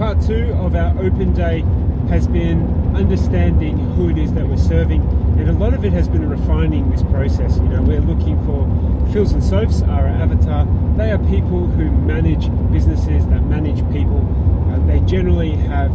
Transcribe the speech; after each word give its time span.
part 0.00 0.18
two 0.22 0.50
of 0.54 0.74
our 0.74 0.98
open 0.98 1.30
day 1.34 1.60
has 2.08 2.26
been 2.26 2.96
understanding 2.96 3.76
who 3.96 4.08
it 4.08 4.16
is 4.16 4.32
that 4.32 4.46
we're 4.48 4.56
serving, 4.56 5.02
and 5.38 5.46
a 5.46 5.52
lot 5.52 5.74
of 5.74 5.84
it 5.84 5.92
has 5.92 6.08
been 6.08 6.26
refining 6.26 6.90
this 6.90 7.02
process. 7.02 7.58
You 7.58 7.68
know, 7.68 7.82
we're 7.82 8.00
looking 8.00 8.42
for 8.46 8.64
Phils 9.12 9.34
and 9.34 9.44
Soaps 9.44 9.82
are 9.82 10.06
our 10.06 10.08
avatar. 10.08 10.66
They 10.96 11.10
are 11.10 11.18
people 11.18 11.66
who 11.66 11.90
manage 11.90 12.48
businesses 12.72 13.26
that 13.26 13.42
manage 13.42 13.86
people. 13.92 14.24
Uh, 14.72 14.78
they 14.86 15.00
generally 15.00 15.50
have, 15.52 15.92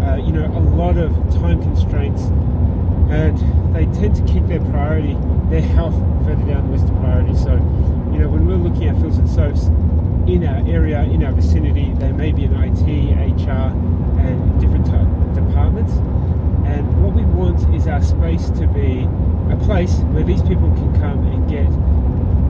uh, 0.00 0.14
you 0.24 0.30
know, 0.30 0.46
a 0.46 0.62
lot 0.76 0.96
of 0.96 1.10
time 1.34 1.60
constraints, 1.60 2.22
and 3.10 3.36
they 3.74 3.86
tend 3.98 4.14
to 4.14 4.32
keep 4.32 4.46
their 4.46 4.60
priority, 4.70 5.16
their 5.48 5.60
health, 5.60 5.98
further 6.24 6.44
down 6.44 6.70
the 6.70 6.78
list 6.78 6.84
of 6.84 6.96
priorities. 7.00 7.42
So, 7.42 7.54
you 8.12 8.20
know, 8.20 8.28
when 8.28 8.46
we're 8.46 8.54
looking 8.54 8.86
at 8.86 8.94
Phils 8.94 9.18
and 9.18 9.28
Soaps 9.28 9.66
in 10.26 10.46
our 10.46 10.64
area, 10.68 11.02
in 11.02 11.24
our 11.24 11.32
vicinity, 11.32 11.92
they 11.94 12.12
may 12.12 12.30
be 12.30 12.44
in 12.44 12.54
IT, 12.54 13.09
HR, 13.50 13.74
and 14.20 14.60
different 14.60 14.86
departments. 15.34 15.92
And 16.66 16.86
what 17.02 17.14
we 17.14 17.22
want 17.22 17.58
is 17.74 17.86
our 17.86 18.02
space 18.02 18.48
to 18.50 18.66
be 18.66 19.08
a 19.52 19.56
place 19.64 19.98
where 20.14 20.22
these 20.22 20.42
people 20.42 20.68
can 20.74 20.92
come 21.00 21.26
and 21.26 21.48
get 21.48 21.68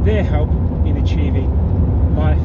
their 0.04 0.22
help 0.22 0.50
in 0.86 0.96
achieving 0.96 1.48
life, 2.14 2.40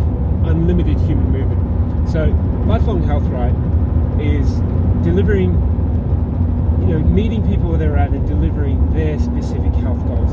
unlimited 0.45 0.97
human 1.01 1.31
movement. 1.31 2.09
So, 2.09 2.25
lifelong 2.65 3.03
health 3.03 3.23
right 3.25 3.55
is 4.21 4.49
delivering, 5.03 5.51
you 6.81 6.87
know, 6.87 6.99
meeting 6.99 7.45
people 7.47 7.69
where 7.69 7.77
they're 7.77 7.97
at 7.97 8.11
and 8.11 8.25
delivering 8.27 8.93
their 8.93 9.19
specific 9.19 9.73
health 9.73 9.99
goals. 10.07 10.31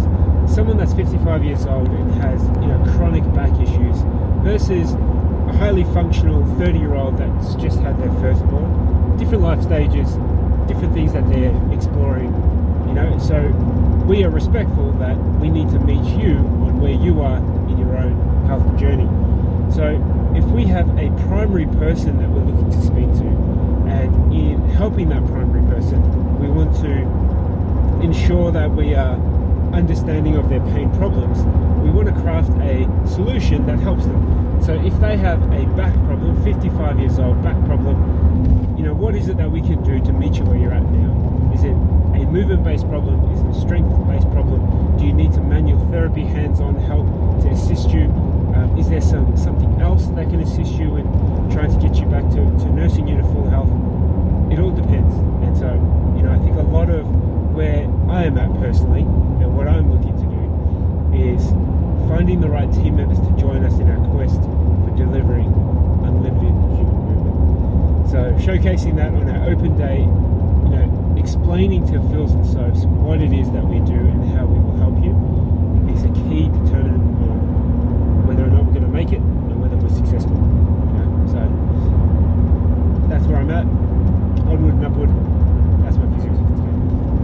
Someone 0.53 0.77
that's 0.77 0.95
55 0.95 1.45
years 1.45 1.67
old 1.67 1.89
and 1.89 2.13
has, 2.23 2.43
you 2.61 2.69
know, 2.69 2.83
chronic 2.97 3.25
back 3.35 3.53
issues 3.61 3.97
versus 4.45 4.95
highly 5.63 5.85
functional 5.95 6.45
30 6.59 6.77
year 6.77 6.97
old 6.97 7.17
that's 7.17 7.55
just 7.55 7.79
had 7.79 7.97
their 7.97 8.11
firstborn. 8.15 9.17
Different 9.17 9.45
life 9.45 9.63
stages, 9.63 10.09
different 10.67 10.93
things 10.93 11.13
that 11.13 11.23
they're 11.31 11.55
exploring, 11.73 12.35
you 12.89 12.95
know. 12.95 13.17
So 13.21 13.41
we 14.05 14.25
are 14.25 14.29
respectful 14.29 14.91
that 14.95 15.17
we 15.39 15.49
need 15.51 15.71
to 15.71 15.79
meet 15.79 16.03
you 16.21 16.39
on 16.67 16.81
where 16.81 16.91
you 16.91 17.21
are 17.21 17.37
in 17.37 17.79
your 17.79 17.97
own 17.97 18.45
health 18.47 18.77
journey. 18.77 19.07
So 19.73 20.03
if 20.35 20.45
we 20.47 20.65
have 20.65 20.89
a 20.99 21.11
primary 21.29 21.67
person 21.67 22.19
that 22.19 22.29
we're 22.29 22.43
looking 22.43 22.73
to 22.73 22.83
speak 22.83 23.13
to, 23.23 23.29
and 23.87 24.35
in 24.35 24.69
helping 24.71 25.11
that 25.11 25.25
primary 25.29 25.65
person, 25.71 26.03
we 26.41 26.49
want 26.49 26.75
to 26.79 28.03
ensure 28.05 28.51
that 28.51 28.73
we 28.73 28.97
are 28.97 29.15
understanding 29.73 30.37
of 30.37 30.49
their 30.49 30.61
pain 30.61 30.91
problems, 30.97 31.39
we 31.83 31.91
want 31.91 32.09
to 32.09 32.15
craft 32.23 32.51
a 32.61 32.87
solution 33.09 33.67
that 33.67 33.79
helps 33.79 34.05
them. 34.05 34.63
So 34.63 34.75
if 34.75 34.99
they 35.01 35.17
have 35.17 35.43
a 35.53 35.67
back 35.75 35.93
problem, 36.07 36.43
55 36.45 37.01
years 37.01 37.19
old, 37.19 37.43
back 37.43 37.57
problem, 37.67 38.77
you 38.77 38.85
know, 38.85 38.95
what 38.95 39.15
is 39.15 39.29
it 39.29 39.37
that 39.39 39.51
we 39.51 39.61
can 39.61 39.83
do 39.83 39.99
to 40.01 40.13
meet 40.13 40.37
you 40.37 40.45
where 40.45 40.57
you're 40.57 40.73
at 40.73 40.83
now? 40.83 41.53
Is 41.55 41.65
it 41.65 41.73
a 41.73 42.27
movement-based 42.27 42.89
problem? 42.89 43.31
Is 43.33 43.41
it 43.41 43.47
a 43.47 43.61
strength-based 43.61 44.31
problem? 44.31 44.97
Do 44.99 45.05
you 45.05 45.13
need 45.13 45.35
some 45.35 45.49
manual 45.49 45.85
therapy, 45.91 46.23
hands-on 46.23 46.77
help 46.77 47.07
to 47.43 47.49
assist 47.49 47.91
you? 47.91 48.05
Um, 48.55 48.77
is 48.79 48.89
there 48.89 49.01
some 49.01 49.37
something 49.37 49.81
else 49.81 50.07
that 50.09 50.29
can 50.29 50.41
assist 50.41 50.73
you 50.75 50.97
in 50.97 51.07
trying 51.51 51.73
to 51.73 51.87
get 51.87 51.97
you 51.97 52.07
back 52.07 52.23
to, 52.31 52.37
to 52.37 52.73
nursing 52.73 53.09
you 53.09 53.17
to 53.17 53.23
full 53.25 53.49
health? 53.49 53.71
It 54.53 54.61
all 54.61 54.71
depends. 54.71 55.15
And 55.43 55.57
so, 55.57 55.73
you 56.17 56.23
know, 56.23 56.33
I 56.33 56.39
think 56.39 56.57
a 56.57 56.63
lot 56.63 56.91
of 56.91 57.07
where 57.55 57.89
I 58.09 58.25
am 58.25 58.39
at 58.39 58.53
personally 58.61 59.03
finding 62.13 62.43
the 62.43 62.49
right 62.49 62.71
team 62.75 62.97
members 62.97 63.19
to 63.21 63.33
join 63.41 63.65
us 63.65 63.73
in 63.81 63.89
our 63.89 63.97
quest 64.13 64.37
for 64.85 64.93
delivering 64.99 65.49
unlimited 66.05 66.53
human 66.77 66.99
movement. 67.09 68.11
So 68.11 68.37
showcasing 68.37 68.97
that 68.97 69.15
on 69.15 69.31
our 69.31 69.49
open 69.49 69.79
day, 69.79 70.01
you 70.01 70.77
know, 70.77 71.17
explaining 71.19 71.87
to 71.87 71.93
Phils 72.13 72.33
and 72.33 72.45
Soaps 72.45 72.85
what 72.85 73.23
it 73.23 73.33
is 73.33 73.51
that 73.53 73.65
we 73.65 73.81
do 73.81 73.97
and 73.97 74.29
how 74.37 74.45
we 74.45 74.61
will 74.61 74.77
help 74.77 75.03
you 75.03 75.17
is 75.89 76.05
a 76.05 76.13
key 76.29 76.53
determinant 76.53 77.01
on 77.25 78.27
whether 78.27 78.45
or 78.45 78.49
not 78.49 78.67
we're 78.67 78.75
going 78.75 78.85
to 78.85 78.93
make 78.93 79.11
it 79.13 79.21
and 79.21 79.63
whether 79.63 79.77
we're 79.77 79.89
successful. 79.89 80.37
You? 80.37 81.33
So 81.33 81.41
that's 83.09 83.25
where 83.25 83.39
I'm 83.39 83.51
at. 83.51 83.65
Onward 84.45 84.75
and 84.75 84.85
upward. 84.85 85.22